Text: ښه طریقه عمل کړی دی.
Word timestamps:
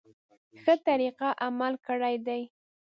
ښه 0.61 0.73
طریقه 0.87 1.29
عمل 1.45 1.73
کړی 1.87 2.15
دی. 2.27 2.41